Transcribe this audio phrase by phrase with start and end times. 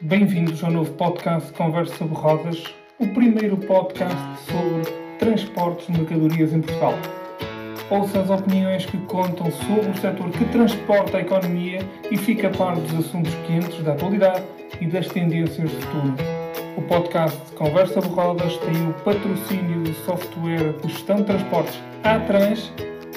[0.00, 2.62] Bem-vindos ao novo podcast Conversa sobre Rodas,
[3.00, 4.16] o primeiro podcast
[4.46, 6.94] sobre transportes de mercadorias em Portugal.
[7.90, 11.80] Ouça as opiniões que contam sobre o setor que transporta a economia
[12.12, 14.44] e fica a par dos assuntos quentes da atualidade
[14.80, 16.14] e das tendências de futuro.
[16.76, 22.72] O podcast Conversa sobre Rodas tem o patrocínio do software de gestão de transportes Atrans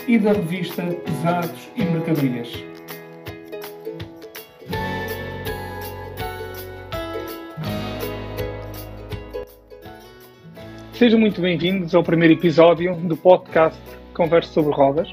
[0.08, 2.71] e da revista Pesados e Mercadorias.
[11.02, 13.82] Sejam muito bem-vindos ao primeiro episódio do podcast
[14.14, 15.12] Conversa sobre Rodas.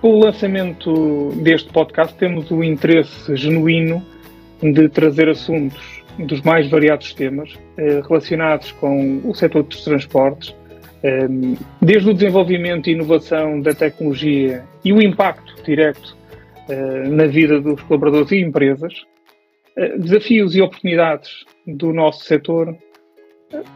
[0.00, 4.02] Com o lançamento deste podcast, temos o interesse genuíno
[4.62, 10.56] de trazer assuntos dos mais variados temas eh, relacionados com o setor dos transportes,
[11.02, 11.28] eh,
[11.82, 16.16] desde o desenvolvimento e inovação da tecnologia e o impacto direto
[16.70, 18.94] eh, na vida dos colaboradores e empresas,
[19.76, 22.74] eh, desafios e oportunidades do nosso setor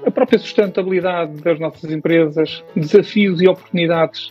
[0.07, 4.31] a própria sustentabilidade das nossas empresas, desafios e oportunidades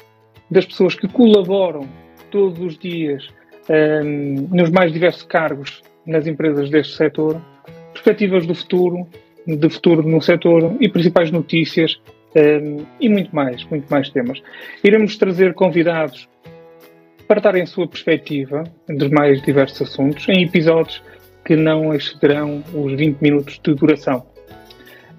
[0.50, 1.88] das pessoas que colaboram
[2.32, 3.28] todos os dias
[3.70, 7.42] um, nos mais diversos cargos nas empresas deste setor,
[7.94, 9.08] perspectivas do futuro,
[9.46, 12.00] de futuro no setor e principais notícias
[12.36, 14.42] um, e muito mais, muito mais temas.
[14.84, 16.28] Iremos trazer convidados
[17.28, 21.02] para darem sua perspectiva dos mais diversos assuntos em episódios
[21.46, 24.33] que não excederão os 20 minutos de duração.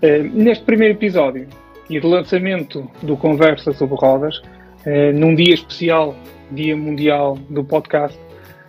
[0.04, 1.48] Eh, neste primeiro episódio
[1.88, 6.14] e relançamento do Conversa sobre Rodas, uh, num dia especial,
[6.50, 8.18] Dia Mundial do Podcast,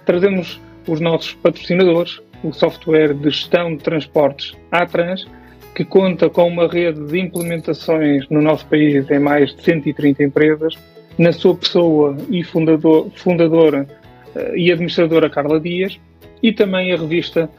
[0.05, 5.27] trazemos os nossos patrocinadores, o software de gestão de transportes Atrans,
[5.75, 10.77] que conta com uma rede de implementações no nosso país em mais de 130 empresas,
[11.17, 13.85] na sua pessoa e fundador, fundadora
[14.33, 15.99] uh, e administradora Carla Dias,
[16.41, 17.49] e também a revista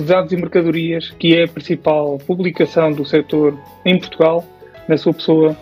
[0.00, 4.42] Pesados e Mercadorias, que é a principal publicação do setor em Portugal,
[4.88, 5.54] na sua pessoa,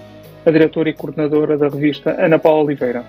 [0.46, 3.04] a diretora e coordenadora da revista Ana Paula Oliveira.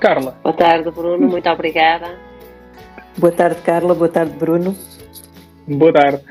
[0.00, 0.38] Carla.
[0.42, 2.16] Boa tarde, Bruno, muito obrigada.
[3.16, 3.92] Boa tarde, Carla.
[3.92, 4.76] Boa tarde, Bruno.
[5.66, 6.22] Boa tarde.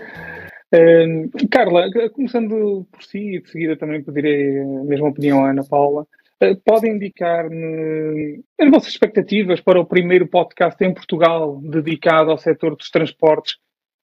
[0.73, 5.63] Uh, Carla, começando por si e de seguida também pedirei a mesma opinião à Ana
[5.69, 6.07] Paula.
[6.41, 12.75] Uh, podem indicar-me as vossas expectativas para o primeiro podcast em Portugal dedicado ao setor
[12.75, 13.57] dos transportes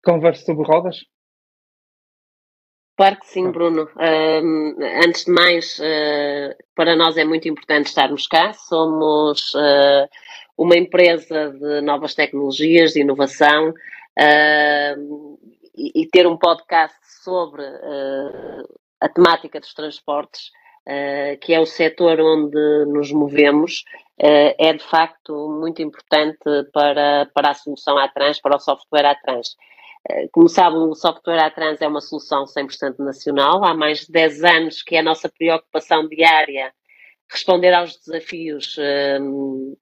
[0.05, 1.05] Conversa sobre Rodas?
[2.97, 3.84] Claro que sim, Bruno.
[3.97, 8.53] Uh, antes de mais, uh, para nós é muito importante estarmos cá.
[8.53, 10.09] Somos uh,
[10.56, 13.75] uma empresa de novas tecnologias, de inovação,
[15.77, 17.65] e, e, ter um podcast sobre
[19.01, 20.53] a temática dos transportes
[20.89, 23.84] uh, que é o setor onde nos movemos,
[24.21, 26.39] uh, é de facto muito importante
[26.72, 29.56] para, para a solução trans, para o software Atrans.
[30.11, 33.65] Uh, como sabem, o software Atrans é uma solução 100% nacional.
[33.65, 36.72] Há mais de 10 anos que é a nossa preocupação diária
[37.31, 39.78] responder aos desafios uh,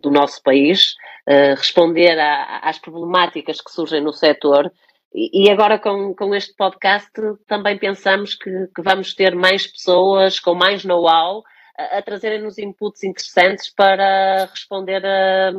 [0.00, 0.94] do nosso país,
[1.28, 4.70] uh, responder a, às problemáticas que surgem no setor
[5.14, 7.10] e agora com, com este podcast
[7.46, 11.42] também pensamos que, que vamos ter mais pessoas com mais know-how
[11.78, 15.52] a, a trazerem-nos inputs interessantes para responder a,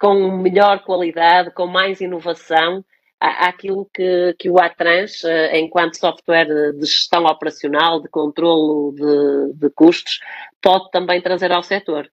[0.00, 2.84] com melhor qualidade, com mais inovação
[3.20, 9.70] àquilo que, que o Atrans, eh, enquanto software de gestão operacional, de controlo de, de
[9.70, 10.20] custos,
[10.62, 12.08] pode também trazer ao setor.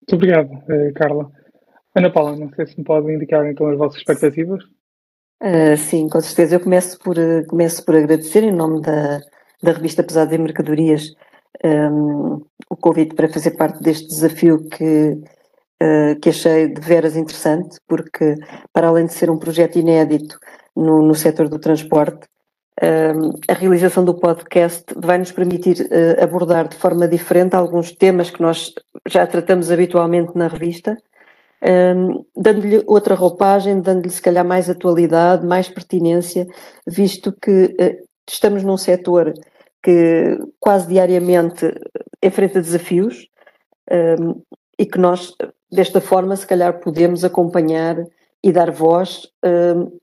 [0.00, 1.30] Muito obrigado, eh, Carla.
[1.98, 4.64] Ana Paula, não sei se me pode indicar então as vossas expectativas.
[5.42, 6.56] Uh, sim, com certeza.
[6.56, 7.16] Eu começo por,
[7.48, 9.20] começo por agradecer em nome da,
[9.62, 11.12] da revista Pesadas e Mercadorias
[11.64, 15.20] um, o convite para fazer parte deste desafio que,
[15.82, 18.36] uh, que achei de veras interessante, porque
[18.72, 20.38] para além de ser um projeto inédito
[20.76, 22.26] no, no setor do transporte,
[22.80, 28.30] um, a realização do podcast vai nos permitir uh, abordar de forma diferente alguns temas
[28.30, 28.72] que nós
[29.08, 30.96] já tratamos habitualmente na revista
[31.62, 36.46] um, dando-lhe outra roupagem, dando-lhe se calhar mais atualidade, mais pertinência,
[36.86, 39.34] visto que uh, estamos num setor
[39.82, 41.66] que quase diariamente
[42.22, 43.28] enfrenta desafios
[43.90, 44.42] um,
[44.78, 45.32] e que nós,
[45.70, 47.96] desta forma, se calhar podemos acompanhar
[48.42, 49.98] e dar voz um,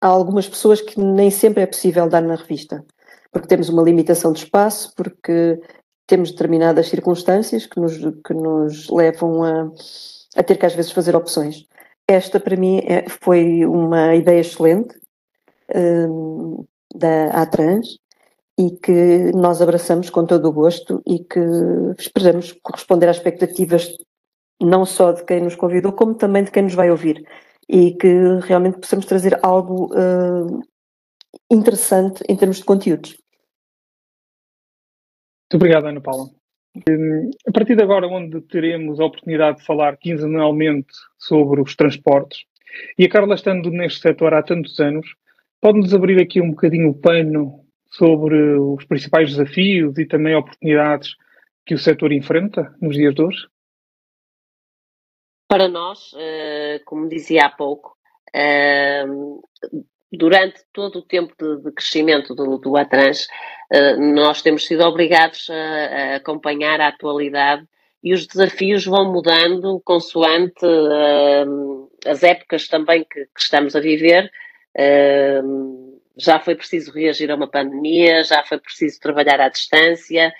[0.00, 2.84] a algumas pessoas que nem sempre é possível dar na revista,
[3.32, 5.60] porque temos uma limitação de espaço, porque
[6.06, 9.70] temos determinadas circunstâncias que nos, que nos levam a
[10.38, 11.66] a ter que às vezes fazer opções.
[12.06, 14.96] Esta, para mim, é, foi uma ideia excelente
[15.74, 16.64] um,
[16.94, 17.98] da Atrans
[18.56, 21.40] e que nós abraçamos com todo o gosto e que
[21.98, 23.92] esperamos corresponder às expectativas
[24.60, 27.26] não só de quem nos convidou, como também de quem nos vai ouvir.
[27.68, 28.08] e que
[28.44, 30.62] realmente possamos trazer algo uh,
[31.50, 33.10] interessante em termos de conteúdos.
[35.50, 36.37] Muito obrigado, Ana Paula.
[37.46, 42.44] A partir de agora, onde teremos a oportunidade de falar quinzenalmente sobre os transportes,
[42.98, 45.06] e a Carla estando neste setor há tantos anos,
[45.60, 51.16] pode-nos abrir aqui um bocadinho o pano sobre os principais desafios e também oportunidades
[51.64, 53.46] que o setor enfrenta nos dias de hoje?
[55.48, 57.96] Para nós, eh, como dizia há pouco,
[58.34, 59.04] eh,
[60.12, 63.26] durante todo o tempo de, crescimento do, do Atrans,
[63.70, 67.66] eh, nós temos sido obrigados a, acompanhar a atualidade
[68.02, 70.64] e os desafios vão mudando consoante
[72.06, 74.30] as épocas também que, que estamos a viver.
[76.16, 80.32] já foi preciso reagir a uma pandemia, já foi preciso trabalhar à distância,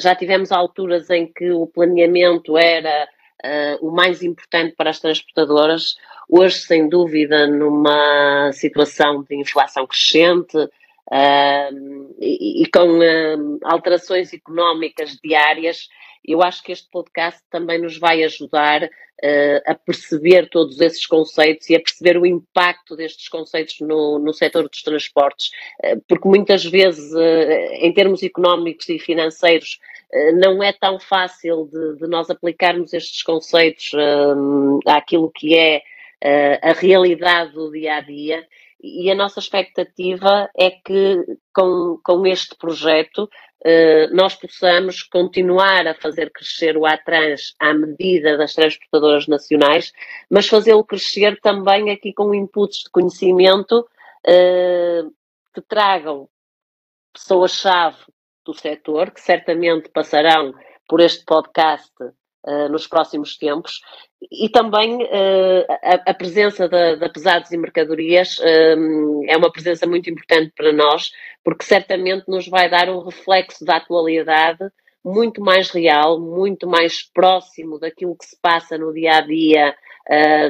[0.00, 3.08] já tivemos alturas em que o planeamento era
[3.44, 5.96] uh, o mais importante para as transportadoras.
[6.28, 15.16] Hoje, sem dúvida, numa situação de inflação crescente uh, e, e, com uh, alterações económicas
[15.22, 15.88] diárias,
[16.24, 18.88] eu acho que este podcast também nos vai ajudar
[19.66, 24.68] a perceber todos esses conceitos e a perceber o impacto destes conceitos no, no setor
[24.68, 25.50] dos transportes,
[26.06, 27.12] porque muitas vezes,
[27.80, 29.80] em termos económicos e financeiros,
[30.34, 35.82] não é tão fácil de, de nós aplicarmos estes conceitos um, àquilo que é
[36.24, 38.46] uh, a realidade do dia a dia.
[38.80, 43.28] E a nossa expectativa é que com, com este projeto
[44.12, 49.92] nós possamos continuar a fazer crescer o Atrans à medida das transportadoras nacionais,
[50.30, 53.84] mas fazê-lo crescer também aqui com inputs de conhecimento
[55.52, 56.28] que tragam
[57.12, 57.98] pessoas-chave
[58.48, 60.54] do setor, que certamente passarão
[60.88, 63.82] por este podcast uh, nos próximos tempos,
[64.32, 69.86] e também uh, a, a, presença da, da Pesados e Mercadorias um, é uma presença
[69.86, 71.10] muito importante para nós,
[71.44, 74.66] porque certamente nos vai dar um reflexo da atualidade
[75.04, 79.74] muito mais real, muito mais próximo daquilo que se passa no dia a dia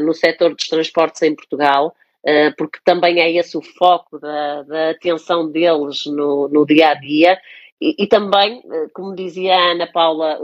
[0.02, 1.92] no setor dos transportes em Portugal.
[2.24, 6.94] Uh, porque também é esse o foco da, da atenção deles no, no dia a
[6.94, 7.38] dia,
[7.80, 10.38] e, também, eh, como dizia a Ana Paula,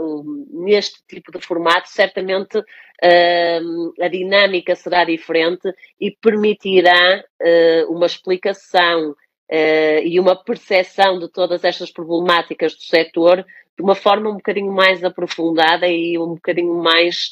[0.51, 9.11] neste tipo de formato, certamente uh, a dinâmica será diferente e permitirá uh, uma explicação
[9.11, 13.45] uh, e uma percepção de todas estas problemáticas do setor
[13.77, 17.31] de uma forma um bocadinho mais aprofundada e um bocadinho mais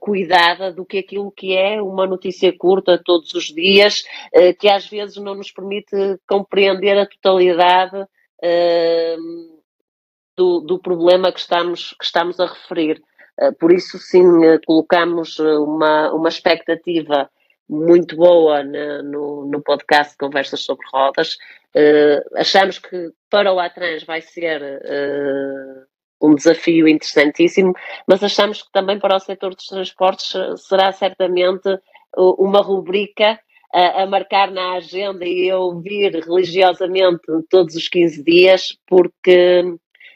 [0.00, 4.04] cuidada do que aquilo que é uma notícia curta todos os dias,
[4.58, 5.94] que às vezes não nos permite
[6.26, 8.06] compreender a totalidade
[10.36, 13.02] do, do, problema que estamos, que estamos a referir.
[13.40, 17.30] Uh, por isso, sim, uh, colocamos uma, uma expectativa
[17.68, 21.36] muito boa no, no podcast Conversas sobre Rodas.
[21.74, 24.62] Uh, achamos que para o Atrans vai ser
[26.22, 27.74] um desafio interessantíssimo,
[28.06, 31.68] mas achamos que também para o setor dos transportes será certamente
[32.16, 33.38] uma rubrica
[33.72, 39.62] a, a, marcar na agenda e a ouvir religiosamente todos os 15 dias, porque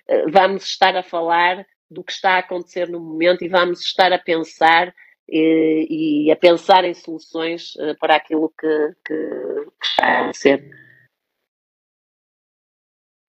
[0.09, 4.13] eh, vamos estar a falar do que está a acontecer no momento e vamos estar
[4.13, 4.95] a pensar
[5.29, 10.63] e, e a pensar em soluções eh, para aquilo que, que, está a acontecer.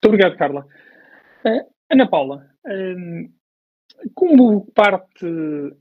[0.04, 0.66] Muito obrigado, Carla.
[1.90, 2.50] Ana Paula,
[4.14, 5.26] como parte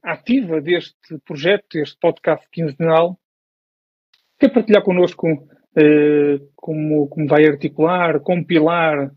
[0.02, 3.18] ativa deste projeto, deste podcast quinzenal,
[4.40, 5.28] Quer partilhar connosco
[5.76, 9.12] eh, como, como vai articular, compilar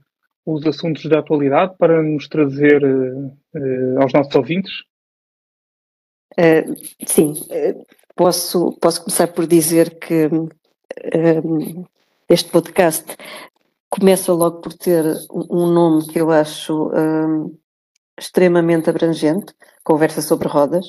[0.45, 4.83] os assuntos da atualidade para nos trazer eh, aos nossos ouvintes?
[6.37, 6.75] Uh,
[7.05, 7.33] sim,
[8.15, 10.29] posso, posso começar por dizer que
[12.27, 13.15] este podcast
[13.89, 16.91] começa logo por ter um nome que eu acho
[18.19, 19.53] extremamente abrangente,
[19.83, 20.85] Conversa sobre Rodas,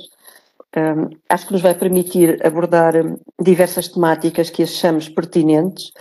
[0.76, 2.94] um, acho que nos vai permitir abordar
[3.40, 5.92] diversas temáticas que achamos pertinentes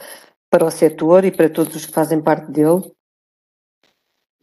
[0.49, 2.91] para o setor e para todos os que fazem parte dele.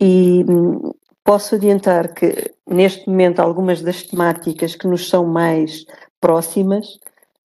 [0.00, 0.92] E hum,
[1.25, 5.84] posso adiantar que, neste momento, algumas das temáticas que nos são mais
[6.20, 6.87] próximas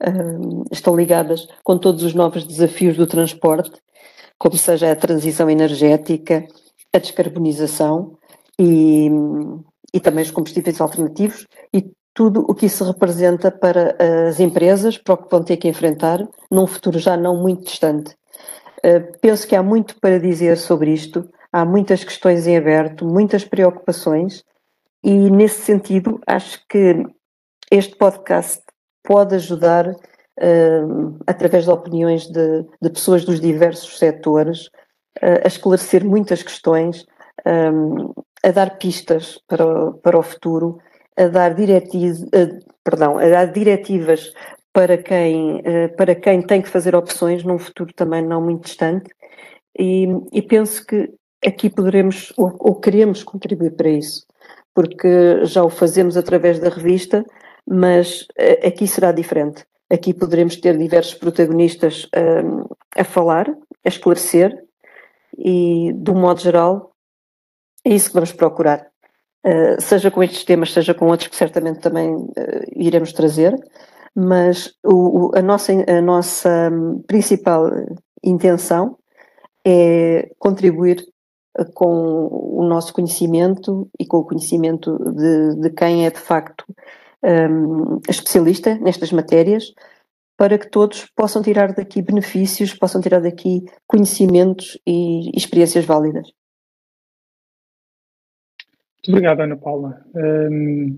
[0.01, 3.81] um, estão ligadas com todos os novos desafios do transporte,
[4.37, 6.45] como seja a transição energética,
[6.93, 8.17] a descarbonização
[8.59, 9.63] e, hum,
[9.93, 13.97] e também os combustíveis alternativos e tudo o que isso representa para
[14.29, 18.15] as empresas, para o que vão ter que enfrentar num futuro já não muito distante.
[18.77, 23.43] Uh, penso que há muito para dizer sobre isto, há muitas questões em aberto, muitas
[23.43, 24.45] preocupações,
[25.03, 27.03] e nesse sentido acho que
[27.69, 28.63] este podcast
[29.03, 34.67] pode ajudar uh, através de opiniões de, de, pessoas dos diversos setores,
[35.21, 37.05] uh, a esclarecer muitas questões,
[38.43, 40.79] a dar pistas para o, para o futuro,
[41.17, 44.33] a dar, diretiv, uh, perdão, a dar diretivas
[44.73, 45.63] para quem,
[45.95, 49.09] para quem tem que fazer opções num futuro também não muito distante.
[49.79, 51.13] E, e penso que
[51.45, 54.25] aqui poderemos ou, ou queremos contribuir para isso,
[54.73, 57.23] porque já o fazemos através da revista,
[57.65, 58.27] mas
[58.65, 59.65] aqui será diferente.
[59.89, 62.65] Aqui poderemos ter diversos protagonistas um,
[62.97, 64.51] a falar, a esclarecer
[65.37, 66.91] e, de um modo geral,
[67.85, 68.87] é isso que vamos procurar.
[69.45, 72.31] Uh, seja com estes temas, seja com outros que certamente também uh,
[72.75, 73.55] iremos trazer,
[74.15, 77.69] mas o, o, a nossa, a nossa hum, principal
[78.23, 78.97] intenção
[79.63, 81.05] é contribuir
[81.59, 86.65] uh, com o nosso conhecimento e com o conhecimento de, de quem é de facto
[87.23, 89.73] um, especialista nestas matérias,
[90.37, 96.27] para que todos possam tirar daqui benefícios, possam tirar daqui conhecimentos e experiências válidas.
[99.05, 100.03] Muito obrigado, Ana Paula.
[100.15, 100.97] Um,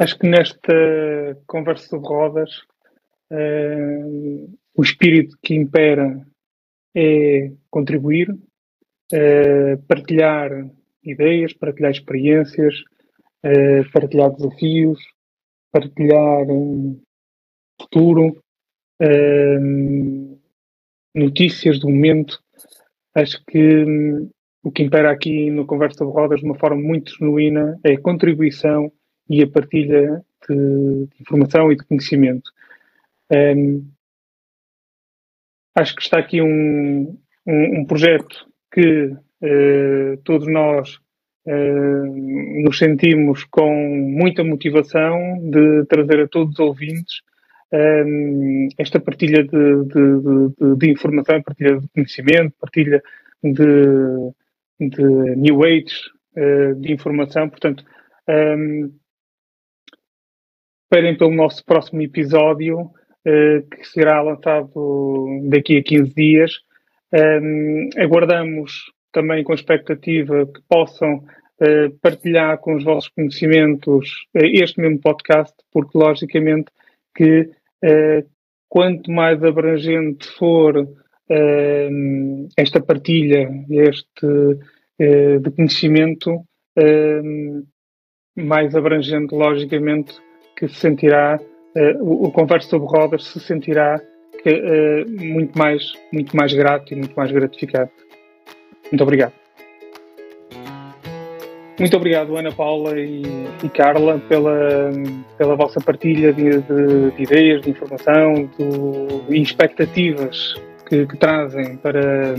[0.00, 2.50] acho que nesta conversa sobre rodas,
[3.30, 6.26] um, o espírito que impera
[6.92, 10.50] é contribuir, uh, partilhar
[11.04, 12.74] ideias, partilhar experiências,
[13.44, 14.98] uh, partilhar desafios,
[15.70, 17.00] partilhar um,
[17.80, 18.42] futuro,
[19.00, 20.36] um,
[21.14, 22.42] notícias do momento.
[23.14, 24.30] Acho que um,
[24.64, 28.00] o que impera aqui no Conversa de Rodas de uma forma muito genuína é a
[28.00, 28.90] contribuição
[29.28, 32.50] e a partilha de, informação e de conhecimento.
[33.30, 33.86] Um,
[35.74, 41.02] acho que está aqui um, um, um projeto que uh, todos nós
[41.46, 47.20] Uh, nos sentimos com muita motivação de trazer a todos os ouvintes
[47.70, 53.02] um, esta partilha de, de, de, de, informação, partilha de conhecimento, partilha
[53.42, 54.32] de,
[54.80, 55.94] new age
[56.36, 57.48] uh, de informação.
[57.48, 57.84] Portanto,
[58.28, 58.92] um,
[60.84, 66.52] esperem pelo nosso próximo episódio, uh, que será lançado daqui a 15 dias.
[67.12, 68.72] Um, aguardamos
[69.12, 75.96] também com expectativa que possam uh, partilhar com os vossos conhecimentos este mesmo podcast, porque
[75.96, 76.70] logicamente
[77.16, 77.48] que
[78.68, 80.88] quanto mais abrangente for
[82.56, 84.58] esta partilha, este
[84.98, 86.44] de conhecimento,
[88.36, 90.14] mais abrangente, logicamente,
[90.56, 91.40] que se sentirá,
[92.00, 94.00] o, o Converso sobre Rodas se sentirá
[94.42, 97.90] que, muito, mais, muito mais grato e muito mais gratificado.
[98.90, 99.32] Muito obrigado.
[101.78, 103.22] Muito obrigado, Ana Paula e,
[103.64, 104.90] e Carla, pela,
[105.36, 108.48] pela vossa partilha de, de, de ideias, de informação
[109.28, 110.54] e expectativas
[110.88, 112.34] que, que, trazem para,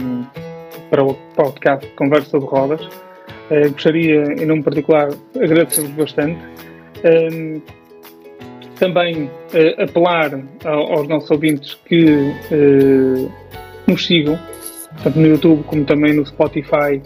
[0.89, 2.85] para o podcast Conversa sobre Rodas.
[2.85, 6.39] Uh, gostaria, em nome particular, agradecer-vos bastante.
[7.03, 7.61] Uh,
[8.79, 10.31] também uh, apelar
[10.63, 12.35] ao, aos nossos ouvintes que
[13.87, 14.37] nos sigam
[15.03, 17.01] tanto no YouTube como também no Spotify,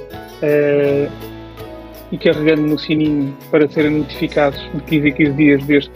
[2.12, 5.91] e carregando no sininho para serem notificados de 15 a 15 dias deste,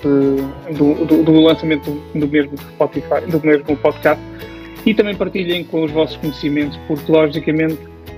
[0.77, 4.23] do, do, do lançamento do, do, mesmo Spotify, do mesmo podcast.
[4.85, 7.77] E também partilhem com os vossos conhecimentos, porque logicamente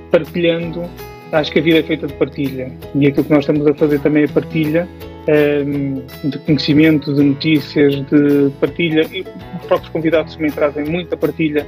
[0.10, 0.84] partilhando,
[1.32, 2.72] acho que a vida é feita de partilha.
[2.96, 4.88] E aquilo que nós estamos a fazer também é partilha
[5.28, 9.08] um, eh, de conhecimento, de notícias, de partilha.
[9.12, 11.68] E os próprios convidados também trazem muita partilha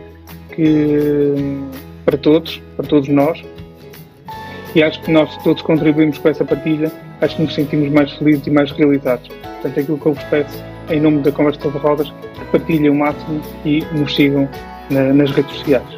[0.56, 1.34] que
[2.06, 3.44] para todos, para todos nós.
[4.74, 8.48] E acho que nós todos contribuímos com essa partilha, acho que nos sentimos mais felizes
[8.48, 9.28] e mais realizados.
[9.28, 12.90] Portanto, é aquilo que eu vos peço, em nome da Conversa sobre Rodas, que partilhem
[12.90, 14.48] o máximo e nos sigam
[14.90, 15.98] na, nas redes sociais.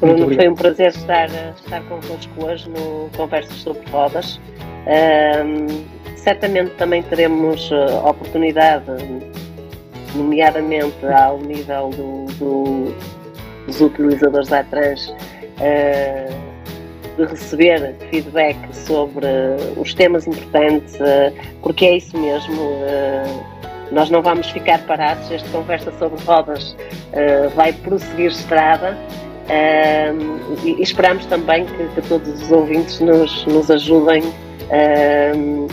[0.00, 4.40] Bruno, foi um prazer estar, estar convosco hoje no Conversas sobre Rodas.
[4.86, 5.84] Um,
[6.16, 8.86] certamente também teremos uh, oportunidade,
[10.14, 12.94] nomeadamente ao nível do, do
[13.66, 16.40] dos utilizadores da trans uh,
[17.16, 19.26] de receber feedback sobre
[19.76, 22.60] os temas importantes, uh, porque é isso mesmo.
[22.62, 23.59] Uh,
[23.92, 26.76] nós não vamos ficar parados, esta conversa sobre rodas
[27.54, 28.96] vai prosseguir estrada
[30.64, 34.22] e, e esperamos também que, que, todos os ouvintes nos, nos ajudem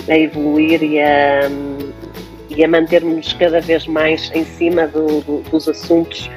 [0.10, 1.42] a evoluir e a,
[2.50, 6.30] e a mantermos cada vez mais em cima do, do, dos assuntos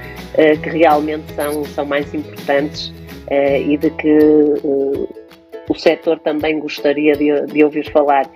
[0.63, 2.93] que realmente são, são mais importantes
[3.67, 4.19] e de que
[5.69, 8.29] o setor também gostaria de, de ouvir falar.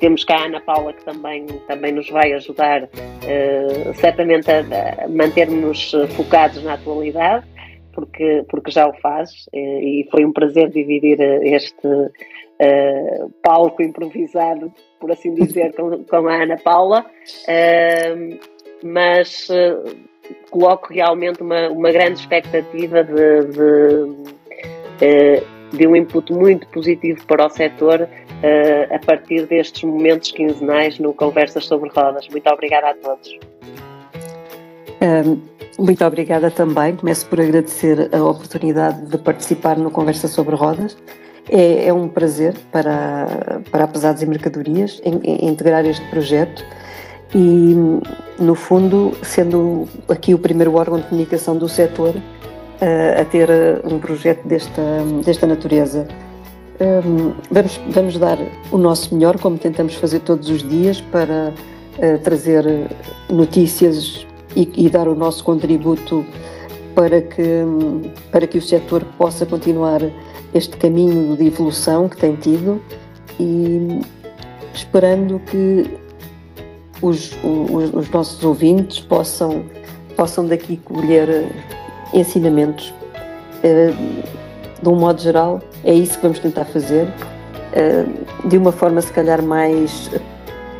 [0.00, 5.08] Temos cá a Ana Paula que também, também nos vai ajudar uh, certamente a, a
[5.08, 7.46] manter-nos focados na atualidade,
[7.92, 14.72] porque, porque já o faz uh, e foi um prazer dividir este uh, palco improvisado,
[14.98, 17.04] por assim dizer, com, com a Ana Paula,
[18.82, 19.48] mas
[20.50, 23.44] coloco realmente uma, uma grande expectativa de,
[25.00, 25.42] de,
[25.72, 31.12] de um input muito positivo para o setor uh, a partir destes momentos quinzenais no
[31.14, 32.28] Conversas sobre Rodas.
[32.28, 33.38] Muito obrigada a todos.
[35.02, 35.40] Um,
[35.78, 36.96] muito obrigada também.
[36.96, 40.96] Começo por agradecer a oportunidade de participar no Conversa sobre Rodas.
[41.48, 46.64] É, é um prazer para, para Pesados e Mercadorias em, em integrar este projeto
[47.34, 47.74] e,
[48.38, 52.14] no fundo, sendo aqui o primeiro órgão de comunicação do setor
[53.20, 53.48] a ter
[53.84, 54.82] um projeto desta,
[55.24, 56.06] desta natureza.
[56.80, 58.38] Um, vamos, vamos dar
[58.72, 61.52] o nosso melhor, como tentamos fazer todos os dias, para
[61.98, 62.64] uh, trazer
[63.28, 66.24] notícias e, e, dar o nosso contributo
[66.94, 67.64] para que,
[68.32, 70.00] para que o setor possa continuar
[70.54, 72.80] este caminho de evolução que tem tido
[73.38, 74.00] e
[74.74, 75.98] esperando que
[77.02, 79.64] os, os, os nossos ouvintes possam,
[80.16, 81.46] possam daqui colher
[82.12, 82.92] ensinamentos.
[83.62, 84.40] Uh,
[84.82, 89.12] de um modo geral, é isso que vamos tentar fazer, uh, de uma forma se
[89.12, 90.10] calhar mais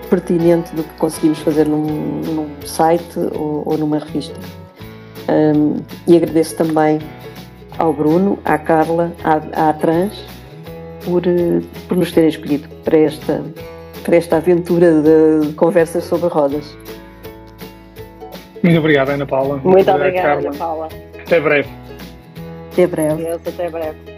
[0.08, 4.34] pertinente do que conseguimos fazer num, num site ou, ou, numa revista.
[6.08, 6.98] E agradeço também
[7.78, 10.24] ao Bruno, à Carla, à, à Trans,
[11.04, 11.22] por,
[11.88, 13.42] por nos terem escolhido para esta,
[14.04, 16.76] para esta aventura de conversas sobre rodas.
[18.62, 19.60] Muito obrigado, Ana Paula.
[19.62, 20.88] Muito obrigada, Ana Paula.
[21.30, 21.68] Até breve.
[22.72, 23.28] Até breve.
[23.28, 24.09] Até breve.